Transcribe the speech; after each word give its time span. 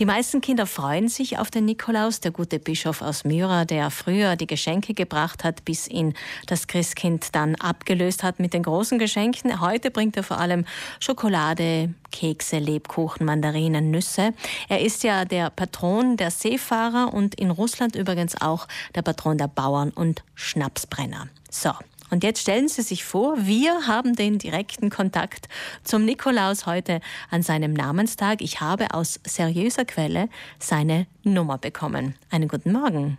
Die 0.00 0.06
meisten 0.06 0.40
Kinder 0.40 0.64
freuen 0.64 1.10
sich 1.10 1.38
auf 1.38 1.50
den 1.50 1.66
Nikolaus, 1.66 2.20
der 2.20 2.30
gute 2.30 2.58
Bischof 2.58 3.02
aus 3.02 3.24
Myra, 3.24 3.66
der 3.66 3.90
früher 3.90 4.34
die 4.34 4.46
Geschenke 4.46 4.94
gebracht 4.94 5.44
hat, 5.44 5.66
bis 5.66 5.86
ihn 5.88 6.14
das 6.46 6.66
Christkind 6.66 7.34
dann 7.34 7.54
abgelöst 7.56 8.22
hat 8.22 8.40
mit 8.40 8.54
den 8.54 8.62
großen 8.62 8.98
Geschenken. 8.98 9.60
Heute 9.60 9.90
bringt 9.90 10.16
er 10.16 10.22
vor 10.22 10.38
allem 10.38 10.64
Schokolade, 11.00 11.92
Kekse, 12.12 12.60
Lebkuchen, 12.60 13.26
Mandarinen, 13.26 13.90
Nüsse. 13.90 14.32
Er 14.70 14.80
ist 14.80 15.04
ja 15.04 15.26
der 15.26 15.50
Patron 15.50 16.16
der 16.16 16.30
Seefahrer 16.30 17.12
und 17.12 17.34
in 17.34 17.50
Russland 17.50 17.94
übrigens 17.94 18.40
auch 18.40 18.68
der 18.94 19.02
Patron 19.02 19.36
der 19.36 19.48
Bauern 19.48 19.90
und 19.90 20.24
Schnapsbrenner. 20.34 21.28
So, 21.50 21.72
und 22.10 22.24
jetzt 22.24 22.42
stellen 22.42 22.68
Sie 22.68 22.82
sich 22.82 23.04
vor, 23.04 23.36
wir 23.38 23.86
haben 23.86 24.14
den 24.14 24.38
direkten 24.38 24.90
Kontakt 24.90 25.48
zum 25.84 26.04
Nikolaus 26.04 26.66
heute 26.66 27.00
an 27.30 27.42
seinem 27.42 27.72
Namenstag. 27.72 28.40
Ich 28.40 28.60
habe 28.60 28.88
aus 28.92 29.20
seriöser 29.24 29.84
Quelle 29.84 30.28
seine 30.58 31.06
Nummer 31.22 31.58
bekommen. 31.58 32.14
Einen 32.30 32.48
guten 32.48 32.72
Morgen. 32.72 33.18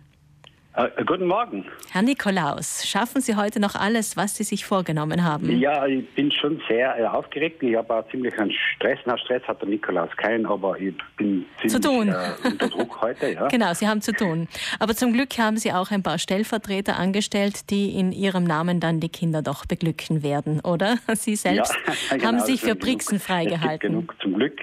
Äh, 0.74 1.04
guten 1.04 1.26
Morgen. 1.26 1.66
Herr 1.90 2.00
Nikolaus, 2.00 2.86
schaffen 2.88 3.20
Sie 3.20 3.36
heute 3.36 3.60
noch 3.60 3.74
alles, 3.74 4.16
was 4.16 4.36
Sie 4.36 4.44
sich 4.44 4.64
vorgenommen 4.64 5.22
haben? 5.22 5.58
Ja, 5.58 5.86
ich 5.86 6.08
bin 6.14 6.32
schon 6.32 6.62
sehr 6.66 6.98
äh, 6.98 7.04
aufgeregt. 7.04 7.62
Ich 7.62 7.76
habe 7.76 7.94
auch 7.94 8.08
ziemlich 8.10 8.38
einen 8.38 8.52
Stress. 8.52 8.98
Na, 9.04 9.18
Stress 9.18 9.42
hat 9.46 9.60
der 9.60 9.68
Nikolaus 9.68 10.08
keinen, 10.16 10.46
aber 10.46 10.78
ich 10.78 10.94
bin 11.18 11.44
ziemlich 11.60 11.72
zu 11.72 11.80
tun. 11.80 12.08
Äh, 12.08 12.48
unter 12.48 12.68
Druck 12.68 12.91
heute. 13.02 13.32
Ja. 13.32 13.48
genau, 13.48 13.74
Sie 13.74 13.86
haben 13.86 14.00
zu 14.00 14.12
tun. 14.12 14.48
Aber 14.78 14.94
zum 14.94 15.12
Glück 15.12 15.36
haben 15.38 15.56
Sie 15.56 15.72
auch 15.72 15.90
ein 15.90 16.02
paar 16.02 16.18
Stellvertreter 16.18 16.96
angestellt, 16.96 17.70
die 17.70 17.98
in 17.98 18.12
Ihrem 18.12 18.44
Namen 18.44 18.80
dann 18.80 19.00
die 19.00 19.08
Kinder 19.08 19.42
doch 19.42 19.66
beglücken 19.66 20.22
werden, 20.22 20.60
oder? 20.60 20.98
Sie 21.14 21.36
selbst 21.36 21.74
ja, 21.86 21.92
genau, 22.16 22.24
haben 22.24 22.40
sich 22.40 22.60
für 22.60 22.74
Brixen 22.74 23.20
freigehalten. 23.20 23.90
Genug, 23.90 24.14
zum 24.22 24.34
Glück. 24.34 24.58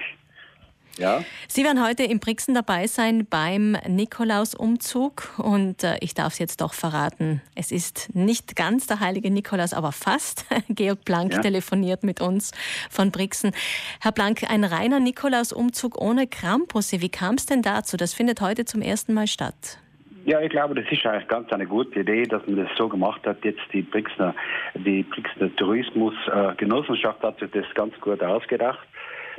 Ja. 1.00 1.24
Sie 1.48 1.64
werden 1.64 1.82
heute 1.82 2.02
in 2.02 2.20
Brixen 2.20 2.54
dabei 2.54 2.86
sein 2.86 3.26
beim 3.28 3.76
Nikolausumzug 3.88 5.38
und 5.38 5.82
äh, 5.82 5.96
ich 6.00 6.12
darf 6.12 6.34
es 6.34 6.38
jetzt 6.38 6.60
doch 6.60 6.74
verraten. 6.74 7.40
Es 7.54 7.72
ist 7.72 8.14
nicht 8.14 8.54
ganz 8.54 8.86
der 8.86 9.00
heilige 9.00 9.30
Nikolaus, 9.30 9.72
aber 9.72 9.92
fast. 9.92 10.44
Georg 10.68 11.04
Blank 11.06 11.32
ja. 11.32 11.40
telefoniert 11.40 12.02
mit 12.02 12.20
uns 12.20 12.52
von 12.90 13.10
Brixen. 13.10 13.52
Herr 14.00 14.12
Blank, 14.12 14.42
ein 14.50 14.62
reiner 14.62 15.00
Nikolausumzug 15.00 15.98
ohne 15.98 16.26
Krampusse. 16.26 17.00
Wie 17.00 17.08
kam 17.08 17.36
es 17.36 17.46
denn 17.46 17.62
dazu? 17.62 17.96
Das 17.96 18.12
findet 18.12 18.42
heute 18.42 18.66
zum 18.66 18.82
ersten 18.82 19.14
Mal 19.14 19.26
statt. 19.26 19.78
Ja, 20.26 20.38
ich 20.42 20.50
glaube, 20.50 20.74
das 20.74 20.84
ist 20.92 21.04
eigentlich 21.06 21.28
ganz 21.28 21.50
eine 21.50 21.66
gute 21.66 22.00
Idee, 22.00 22.24
dass 22.24 22.46
man 22.46 22.56
das 22.56 22.68
so 22.76 22.90
gemacht 22.90 23.26
hat. 23.26 23.42
Jetzt 23.42 23.62
die 23.72 23.80
Brixner, 23.80 24.34
die 24.74 25.02
Brixner 25.04 25.54
Tourismusgenossenschaft 25.56 27.22
hat 27.22 27.40
sich 27.40 27.50
das 27.52 27.64
ganz 27.74 27.98
gut 28.00 28.22
ausgedacht. 28.22 28.86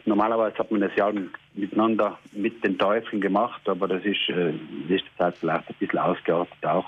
Normalerweise 0.06 0.58
hat 0.58 0.72
man 0.72 0.82
das 0.82 0.92
ja 0.96 1.12
miteinander 1.54 2.18
mit 2.32 2.64
den 2.64 2.78
Teufeln 2.78 3.22
gemacht, 3.22 3.62
aber 3.68 3.88
das 3.88 4.04
ist 4.04 4.30
äh, 4.30 4.50
in 4.50 4.88
letzter 4.88 5.18
Zeit 5.18 5.38
vielleicht 5.38 5.70
ein 5.70 5.76
bisschen 5.80 6.00
ausgeartet 6.00 6.66
auch. 6.66 6.86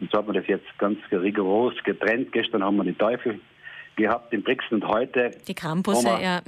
Und 0.00 0.10
so 0.10 0.18
hat 0.18 0.26
man 0.26 0.36
das 0.36 0.46
jetzt 0.46 0.66
ganz 0.78 0.98
rigoros 1.10 1.74
getrennt. 1.84 2.32
Gestern 2.32 2.62
haben 2.62 2.76
wir 2.76 2.84
die 2.84 2.94
Teufel 2.94 3.40
gehabt 3.96 4.32
in 4.32 4.42
Brixen 4.42 4.76
und 4.76 4.88
heute. 4.88 5.32
Die 5.46 5.54
Krampusse, 5.54 6.08
ja 6.20 6.40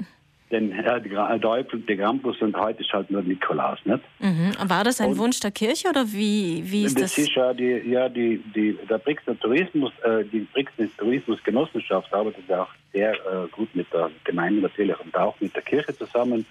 den 0.51 0.71
ja, 0.71 0.99
die 1.01 1.11
Teufel, 1.41 1.81
der 1.81 1.97
Krampus 1.97 2.41
und 2.41 2.57
heute 2.57 2.83
ist 2.83 2.93
halt 2.93 3.11
nur 3.11 3.23
Nikolaus. 3.23 3.79
Nicht? 3.85 4.01
Mhm. 4.21 4.53
War 4.69 4.85
das 4.85 5.01
ein 5.01 5.11
und 5.11 5.19
Wunsch 5.19 5.41
der 5.41 5.51
Kirche 5.51 5.89
oder 5.89 6.05
wie, 6.13 6.63
wie 6.65 6.85
ist 6.85 7.01
das? 7.01 7.15
Das 7.15 7.19
ist 7.19 7.35
ja 7.35 7.53
die, 7.53 7.83
ja, 7.89 8.09
die, 8.09 8.39
die, 8.55 8.79
der 8.89 8.99
Brixner 8.99 9.39
Tourismus, 9.39 9.93
äh, 10.05 10.25
die 10.25 10.41
Brixner 10.53 10.87
Tourismusgenossenschaft 10.99 12.13
arbeitet 12.13 12.45
ja 12.49 12.63
auch 12.63 12.71
sehr 12.93 13.13
äh, 13.13 13.49
gut 13.51 13.75
mit 13.75 13.93
der 13.93 14.11
Gemeinde 14.25 14.61
natürlich 14.63 14.99
und 15.01 15.17
auch 15.17 15.35
mit 15.41 15.55
der 15.55 15.63
Kirche 15.63 15.97
zusammen. 15.97 16.47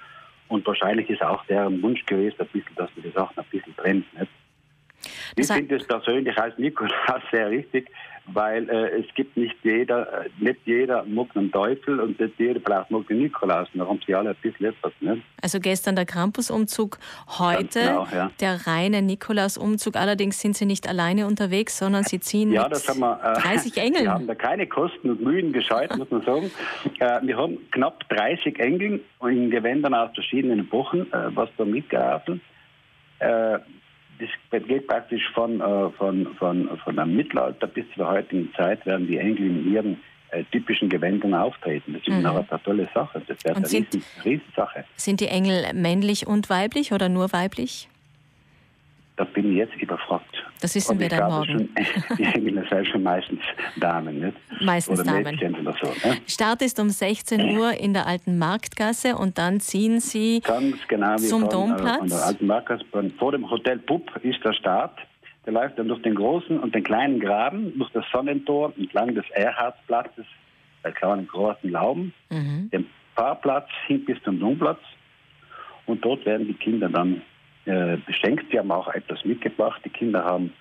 Und 0.47 0.65
wahrscheinlich 0.67 1.09
ist 1.09 1.23
auch 1.23 1.43
deren 1.45 1.81
Wunsch 1.81 2.05
gewesen, 2.05 2.35
ein 2.39 2.47
bisschen, 2.47 2.75
dass 2.75 2.89
man 2.95 3.03
die 3.03 3.11
Sachen 3.11 3.38
ein 3.38 3.45
bisschen 3.49 3.75
trennt. 3.75 4.19
Nicht? 4.19 4.31
Ich 5.35 5.47
finde 5.47 5.75
es 5.75 5.87
persönlich 5.87 6.37
als 6.37 6.57
Nikolaus 6.57 7.21
sehr 7.31 7.49
richtig, 7.49 7.89
weil 8.27 8.67
äh, 8.69 9.01
es 9.01 9.05
gibt 9.15 9.37
nicht 9.37 9.55
jeder, 9.63 10.25
äh, 10.25 10.29
nicht 10.39 10.59
jeder 10.66 11.03
mag 11.03 11.27
einen 11.35 11.51
Teufel 11.51 12.00
und 12.00 12.19
nicht 12.19 12.33
jeder 12.39 12.59
vielleicht 12.59 12.89
mag 12.89 13.07
den 13.07 13.19
Nikolaus. 13.19 13.67
Da 13.73 13.85
haben 13.85 14.00
sie 14.05 14.16
alle 14.16 14.31
ein 14.31 14.35
bisschen 14.41 14.67
etwas. 14.67 14.94
Ne? 15.00 15.22
Also 15.41 15.59
gestern 15.59 15.95
der 15.95 16.05
Krampusumzug, 16.05 16.97
heute 17.38 17.79
genau, 17.79 18.07
ja. 18.13 18.31
der 18.39 18.66
reine 18.66 19.01
Nikolausumzug. 19.01 19.95
Allerdings 19.95 20.39
sind 20.39 20.55
sie 20.57 20.66
nicht 20.66 20.88
alleine 20.88 21.27
unterwegs, 21.27 21.77
sondern 21.77 22.03
sie 22.03 22.19
ziehen 22.19 22.51
ja, 22.51 22.67
das 22.67 22.88
haben 22.88 23.00
wir, 23.00 23.19
äh, 23.23 23.41
30 23.41 23.77
Engeln. 23.81 24.03
Wir 24.05 24.11
haben 24.11 24.27
da 24.27 24.35
keine 24.35 24.66
Kosten 24.67 25.11
und 25.11 25.21
Mühen 25.21 25.53
gescheut, 25.53 25.95
muss 25.97 26.09
man 26.09 26.21
sagen. 26.21 26.51
Äh, 27.00 27.19
wir 27.23 27.38
haben 27.38 27.57
knapp 27.71 28.07
30 28.09 28.57
Engel 28.59 29.01
in 29.21 29.50
Gewändern 29.50 29.94
aus 29.94 30.11
verschiedenen 30.13 30.59
Epochen, 30.59 31.11
äh, 31.11 31.35
was 31.35 31.50
da 31.57 31.66
mitgeholfen. 31.66 32.41
Das 34.19 34.63
geht 34.63 34.87
praktisch 34.87 35.23
von, 35.33 35.59
äh, 35.59 35.89
von, 35.91 36.27
von, 36.35 36.77
von 36.77 36.99
einem 36.99 37.15
Mittelalter 37.15 37.67
bis 37.67 37.85
zur 37.95 38.07
heutigen 38.07 38.53
Zeit, 38.53 38.85
werden 38.85 39.07
die 39.07 39.17
Engel 39.17 39.45
in 39.45 39.73
ihren 39.73 39.97
äh, 40.29 40.43
typischen 40.51 40.89
Gewändern 40.89 41.33
auftreten. 41.33 41.93
Das 41.93 42.01
ist 42.01 42.09
mhm. 42.09 42.25
eine 42.25 42.63
tolle 42.63 42.89
Sache. 42.93 43.21
Das 43.27 43.43
wäre 43.43 43.57
eine 43.57 43.65
sind, 43.65 43.93
riesen, 43.93 44.03
Riesensache. 44.23 44.85
Sind 44.95 45.19
die 45.19 45.27
Engel 45.27 45.73
männlich 45.73 46.27
und 46.27 46.49
weiblich 46.49 46.93
oder 46.93 47.09
nur 47.09 47.31
weiblich? 47.33 47.89
Da 49.17 49.23
bin 49.23 49.51
ich 49.51 49.57
jetzt 49.57 49.75
überfragt. 49.75 50.25
Das 50.61 50.75
wissen 50.75 50.99
wir 50.99 51.09
dann 51.09 51.29
morgen. 51.29 51.45
Schon, 51.45 52.17
die 52.17 52.23
Engel 52.23 52.66
sind 52.69 52.88
schon 52.91 53.03
meistens 53.03 53.41
Damen, 53.77 54.19
nicht? 54.19 54.38
Meistens 54.61 54.99
oder 54.99 55.21
Damen. 55.21 55.57
Oder 55.61 55.75
so, 55.81 56.07
ne? 56.07 56.17
Start 56.27 56.61
ist 56.61 56.79
um 56.79 56.89
16 56.89 57.57
Uhr 57.57 57.73
in 57.73 57.93
der 57.93 58.07
alten 58.07 58.38
Marktgasse 58.38 59.15
und 59.15 59.38
dann 59.38 59.59
ziehen 59.59 59.99
Sie 59.99 60.41
genau, 60.88 61.15
zum 61.17 61.41
von, 61.41 61.49
Domplatz. 61.49 61.99
Von 61.99 62.09
der 62.09 62.25
alten 62.25 62.47
Marktgasse, 62.47 62.85
vor 63.17 63.31
dem 63.31 63.49
Hotel 63.49 63.79
Pupp 63.79 64.11
ist 64.23 64.44
der 64.44 64.53
Start. 64.53 64.97
Der 65.45 65.53
läuft 65.53 65.77
dann 65.77 65.88
durch 65.88 66.01
den 66.01 66.15
großen 66.15 66.59
und 66.59 66.73
den 66.73 66.83
kleinen 66.83 67.19
Graben, 67.19 67.77
durch 67.77 67.91
das 67.91 68.05
Sonnentor, 68.11 68.73
entlang 68.77 69.13
des 69.13 69.25
Erhardsplatzes, 69.31 70.25
bei 70.81 70.91
kleinen 70.91 71.27
großen 71.27 71.69
Lauben, 71.69 72.13
mhm. 72.29 72.69
den 72.71 72.88
Fahrplatz 73.15 73.69
hin 73.88 74.05
bis 74.05 74.21
zum 74.23 74.39
Domplatz. 74.39 74.79
Und 75.85 76.03
dort 76.03 76.25
werden 76.25 76.47
die 76.47 76.53
Kinder 76.53 76.89
dann 76.89 77.21
äh, 77.65 77.97
beschenkt. 78.05 78.45
Sie 78.51 78.59
haben 78.59 78.71
auch 78.71 78.87
etwas 78.93 79.23
mitgebracht. 79.25 79.81
Die 79.83 79.89
Kinder 79.89 80.23
haben 80.23 80.53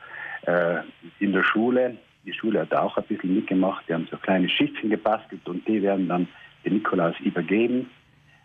äh, 0.46 0.78
in 1.20 1.32
der 1.32 1.42
Schule, 1.42 1.96
die 2.24 2.32
Schule 2.32 2.60
hat 2.60 2.74
auch 2.74 2.96
ein 2.96 3.04
bisschen 3.04 3.34
mitgemacht, 3.34 3.84
die 3.88 3.94
haben 3.94 4.08
so 4.10 4.16
kleine 4.16 4.48
Schiffchen 4.48 4.90
gebastelt 4.90 5.46
und 5.46 5.66
die 5.68 5.82
werden 5.82 6.08
dann 6.08 6.28
den 6.64 6.74
Nikolaus 6.74 7.14
übergeben, 7.20 7.90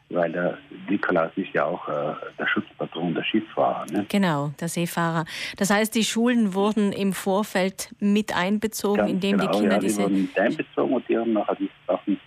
weil 0.10 0.32
der 0.32 0.58
Nikolaus 0.90 1.32
ist 1.36 1.54
ja 1.54 1.66
auch 1.66 1.88
äh, 1.88 2.14
der 2.38 2.48
Schutzpatron 2.48 3.14
der 3.14 3.24
Schifffahrer. 3.24 3.86
Ne? 3.92 4.06
Genau, 4.10 4.52
der 4.60 4.68
Seefahrer. 4.68 5.26
Das 5.58 5.70
heißt, 5.70 5.96
die 5.96 6.04
Schulen 6.04 6.54
wurden 6.54 6.92
im 6.92 7.14
Vorfeld 7.14 7.94
mit 8.00 8.36
einbezogen, 8.36 8.98
Ganz 8.98 9.12
indem 9.12 9.38
genau, 9.38 9.52
die 9.52 9.60
Kinder 9.60 9.76
ja, 9.76 9.80
die 9.80 9.88
diese... 9.88 10.02
wurden 10.04 10.22
mit 10.22 10.40
einbezogen 10.40 10.94
und 10.94 11.08
die 11.08 11.18
haben 11.18 11.34
nachher 11.34 11.56
diese 11.56 11.72
Sachen 11.88 12.20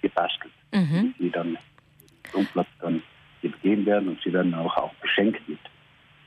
gebastelt, 0.00 0.52
mhm. 0.72 1.14
die 1.18 1.30
dann 1.30 1.58
dann 2.80 3.02
übergeben 3.42 3.86
werden 3.86 4.08
und 4.08 4.20
sie 4.22 4.32
werden 4.32 4.54
auch, 4.54 4.76
auch 4.76 4.94
beschenkt 4.94 5.46
mit 5.48 5.58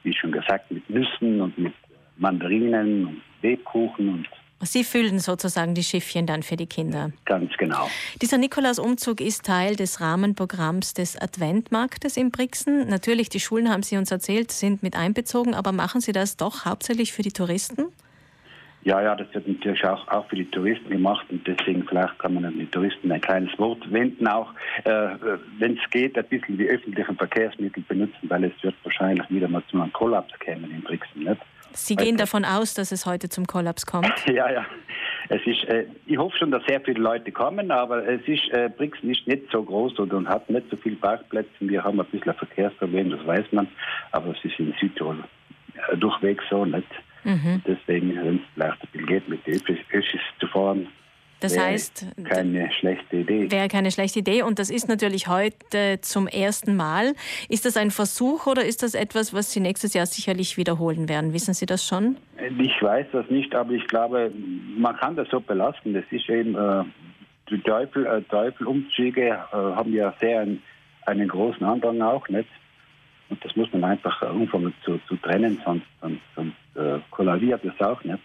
wie 0.06 0.14
schon 0.14 0.32
gesagt, 0.32 0.72
mit 0.72 0.90
Nüssen 0.90 1.42
und 1.42 1.58
mit 1.58 1.74
Mandarinen 2.18 3.08
und 3.08 3.22
Lebkuchen 3.42 4.10
und 4.10 4.28
Sie 4.62 4.86
füllen 4.86 5.20
sozusagen 5.20 5.76
die 5.76 5.84
Schiffchen 5.84 6.26
dann 6.26 6.42
für 6.42 6.56
die 6.56 6.66
Kinder. 6.66 7.12
Ganz 7.26 7.52
genau. 7.58 7.90
Dieser 8.22 8.38
Nikolausumzug 8.38 9.20
ist 9.20 9.44
Teil 9.46 9.76
des 9.76 10.00
Rahmenprogramms 10.00 10.94
des 10.94 11.22
Adventmarktes 11.22 12.16
in 12.16 12.32
Brixen. 12.32 12.88
Natürlich, 12.88 13.28
die 13.28 13.42
Schulen, 13.42 13.70
haben 13.70 13.84
Sie 13.84 13.98
uns 13.98 14.12
erzählt, 14.12 14.52
sind 14.52 14.82
mit 14.82 14.96
einbezogen, 14.96 15.54
aber 15.54 15.74
machen 15.74 16.00
Sie 16.00 16.14
das 16.14 16.38
doch 16.38 16.66
hauptsächlich 16.66 17.12
für 17.12 17.22
die 17.22 17.34
Touristen? 17.34 17.88
Ja, 18.86 19.02
ja, 19.02 19.16
das 19.16 19.26
wird 19.34 19.48
natürlich 19.48 19.84
auch, 19.84 20.08
auch 20.10 20.28
für 20.28 20.36
die 20.36 20.46
Touristen 20.46 20.90
gemacht 20.90 21.26
und 21.32 21.46
deswegen 21.48 21.88
vielleicht 21.88 22.20
kann 22.20 22.36
man 22.36 22.46
an 22.46 22.60
die 22.60 22.68
Touristen 22.68 23.12
ein 23.12 23.20
kleines 23.20 23.58
Wort 23.58 23.92
wenden, 23.92 24.28
auch 24.28 24.52
äh, 24.84 25.10
wenn 25.58 25.76
es 25.76 25.90
geht, 25.90 26.16
ein 26.16 26.26
bisschen 26.26 26.60
die 26.60 26.68
öffentlichen 26.68 27.18
Verkehrsmittel 27.18 27.84
benutzen, 27.88 28.30
weil 28.30 28.44
es 28.44 28.54
wird 28.62 28.76
wahrscheinlich 28.84 29.28
wieder 29.32 29.48
mal 29.48 29.64
zu 29.72 29.82
einem 29.82 29.92
Kollaps 29.92 30.32
kommen 30.40 30.70
in 30.70 30.82
Brixen. 30.84 31.24
Nicht? 31.24 31.42
Sie 31.72 31.96
gehen 31.96 32.16
davon 32.16 32.46
aus, 32.46 32.76
dass 32.76 32.92
es 32.92 33.08
heute 33.08 33.28
zum 33.28 33.48
Kollaps 33.48 33.88
kommt? 33.88 34.14
ja, 34.28 34.52
ja. 34.52 34.66
Es 35.30 35.42
ist, 35.48 35.64
äh, 35.64 35.88
ich 36.06 36.20
hoffe 36.20 36.38
schon, 36.38 36.52
dass 36.52 36.64
sehr 36.68 36.80
viele 36.80 37.00
Leute 37.00 37.32
kommen, 37.32 37.72
aber 37.72 38.08
es 38.08 38.22
ist, 38.28 38.48
äh, 38.52 38.70
Brixen 38.70 39.10
ist 39.10 39.26
nicht 39.26 39.52
so 39.52 39.64
groß 39.64 39.98
und 39.98 40.30
hat 40.30 40.48
nicht 40.48 40.70
so 40.70 40.78
viele 40.78 40.98
Parkplätze. 40.98 41.50
Wir 41.62 41.84
haben 41.84 42.00
ein 42.00 42.06
bisschen 42.06 42.30
ein 42.30 42.38
Verkehrsproblem, 42.38 43.10
das 43.10 43.26
weiß 43.26 43.46
man, 43.52 43.68
aber 44.12 44.36
es 44.38 44.46
ist 44.46 44.60
in 44.60 44.76
Südtirol 44.80 45.24
äh, 45.90 45.98
durchweg 45.98 46.40
so 46.52 46.66
nicht. 46.66 46.86
Mhm. 47.26 47.62
Deswegen, 47.68 48.18
ein 48.18 48.40
bisschen 48.56 49.06
geht, 49.08 49.28
mit 49.28 49.46
den 49.46 49.62
Öffis 49.92 50.22
zu 50.40 50.48
fahren, 50.48 50.88
das 51.42 51.58
heißt, 51.58 52.08
keine 52.24 52.72
schlechte 52.72 53.18
Idee. 53.18 53.52
Wäre 53.52 53.68
keine 53.68 53.92
schlechte 53.92 54.20
Idee 54.20 54.42
und 54.42 54.58
das 54.58 54.70
ist 54.70 54.88
natürlich 54.88 55.28
heute 55.28 56.00
zum 56.02 56.28
ersten 56.28 56.76
Mal. 56.76 57.14
Ist 57.50 57.66
das 57.66 57.78
ein 57.78 57.92
Versuch 57.92 58.48
oder 58.48 58.64
ist 58.64 58.84
das 58.84 58.96
etwas, 58.96 59.34
was 59.34 59.52
Sie 59.52 59.60
nächstes 59.60 59.94
Jahr 59.94 60.06
sicherlich 60.06 60.58
wiederholen 60.58 61.10
werden? 61.10 61.34
Wissen 61.34 61.54
Sie 61.54 61.66
das 61.66 61.86
schon? 61.86 62.18
Ich 62.60 62.82
weiß 62.82 63.08
das 63.12 63.30
nicht, 63.30 63.54
aber 63.54 63.74
ich 63.74 63.86
glaube, 63.88 64.32
man 64.78 64.96
kann 64.96 65.16
das 65.16 65.28
so 65.30 65.40
belasten. 65.40 65.94
Das 65.94 66.06
ist 66.10 66.30
eben 66.30 66.56
äh, 66.56 66.84
die 67.50 67.60
Teufel, 67.60 68.06
äh, 68.06 68.22
Teufelumzüge 68.24 69.28
äh, 69.28 69.36
haben 69.52 69.94
ja 69.94 70.14
sehr 70.20 70.40
einen, 70.40 70.64
einen 71.06 71.28
großen 71.28 71.66
Andrang 71.66 72.02
auch, 72.02 72.28
nicht? 72.30 72.50
Und 73.30 73.44
das 73.44 73.56
muss 73.56 73.72
man 73.74 73.84
einfach 73.84 74.22
anfangen 74.22 74.74
zu, 74.84 75.00
zu 75.08 75.16
trennen, 75.18 75.60
sonst, 75.66 75.86
sonst, 76.02 76.22
sonst 76.36 76.56
äh, 76.76 77.00
kollabiert 77.10 77.62
das 77.64 77.80
auch 77.82 78.04
nicht. 78.04 78.20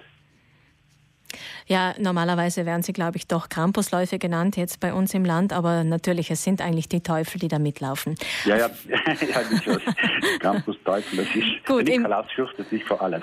Ja, 1.70 1.94
normalerweise 2.00 2.66
werden 2.66 2.82
sie, 2.82 2.92
glaube 2.92 3.16
ich, 3.16 3.28
doch 3.28 3.48
Krampusläufe 3.48 4.18
genannt 4.18 4.56
jetzt 4.56 4.80
bei 4.80 4.92
uns 4.92 5.14
im 5.14 5.24
Land, 5.24 5.52
aber 5.52 5.84
natürlich, 5.84 6.28
es 6.32 6.42
sind 6.42 6.60
eigentlich 6.60 6.88
die 6.88 7.00
Teufel, 7.00 7.38
die 7.38 7.46
da 7.46 7.60
mitlaufen. 7.60 8.16
Ja, 8.44 8.56
ja, 8.56 8.70
ja 8.88 9.42
durchaus. 9.48 9.80
Krampus-Teufel, 10.40 11.18
das 11.18 11.26
ist, 11.28 11.64
Gut, 11.64 11.86
der 11.86 11.98
Nikolaus 11.98 12.26
fürchtet 12.34 12.68
sich 12.70 12.84
vor 12.84 13.00
alles. 13.00 13.22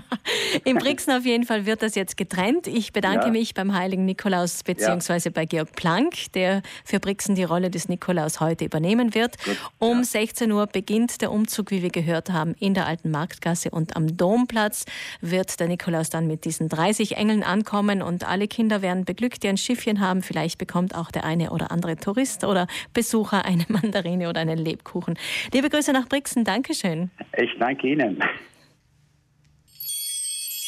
Im 0.64 0.76
Brixen 0.76 1.14
auf 1.14 1.24
jeden 1.24 1.44
Fall 1.44 1.64
wird 1.64 1.82
das 1.82 1.94
jetzt 1.94 2.18
getrennt. 2.18 2.66
Ich 2.66 2.92
bedanke 2.92 3.26
ja. 3.26 3.32
mich 3.32 3.54
beim 3.54 3.72
heiligen 3.74 4.04
Nikolaus 4.04 4.62
bzw. 4.64 5.20
Ja. 5.24 5.30
bei 5.30 5.46
Georg 5.46 5.72
Planck, 5.72 6.30
der 6.34 6.60
für 6.84 7.00
Brixen 7.00 7.36
die 7.36 7.44
Rolle 7.44 7.70
des 7.70 7.88
Nikolaus 7.88 8.38
heute 8.40 8.66
übernehmen 8.66 9.14
wird. 9.14 9.42
Gut, 9.42 9.56
um 9.78 9.98
ja. 9.98 10.04
16 10.04 10.52
Uhr 10.52 10.66
beginnt 10.66 11.22
der 11.22 11.32
Umzug, 11.32 11.70
wie 11.70 11.80
wir 11.80 11.90
gehört 11.90 12.28
haben, 12.28 12.54
in 12.60 12.74
der 12.74 12.86
alten 12.86 13.10
Marktgasse 13.10 13.70
und 13.70 13.96
am 13.96 14.14
Domplatz 14.18 14.84
wird 15.22 15.58
der 15.58 15.68
Nikolaus 15.68 16.10
dann 16.10 16.26
mit 16.26 16.44
diesen 16.44 16.68
30 16.68 17.16
Engeln 17.16 17.42
ankommen 17.42 17.77
und 18.02 18.28
alle 18.28 18.48
Kinder 18.48 18.82
werden 18.82 19.04
beglückt, 19.04 19.42
die 19.42 19.48
ein 19.48 19.56
Schiffchen 19.56 20.00
haben. 20.00 20.22
Vielleicht 20.22 20.58
bekommt 20.58 20.94
auch 20.94 21.10
der 21.10 21.24
eine 21.24 21.50
oder 21.50 21.70
andere 21.70 21.96
Tourist 21.96 22.44
oder 22.44 22.66
Besucher 22.92 23.44
eine 23.44 23.64
Mandarine 23.68 24.28
oder 24.28 24.40
einen 24.40 24.58
Lebkuchen. 24.58 25.18
Liebe 25.52 25.70
Grüße 25.70 25.92
nach 25.92 26.08
Brixen. 26.08 26.44
Dankeschön. 26.44 27.10
Ich 27.36 27.50
danke 27.58 27.86
Ihnen. 27.86 28.18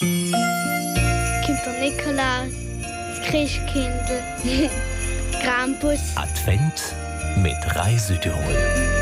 Kommt 0.00 1.66
der 1.66 1.80
Nikolaus, 1.80 2.52
das 2.80 3.26
Christkindl, 3.28 4.22
Krampus. 5.42 6.16
Advent 6.16 6.94
mit 7.36 7.76
Reisetirol. 7.76 8.99